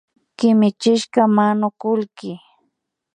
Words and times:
Kimichishka 0.37 1.21
manukullki 1.35 2.31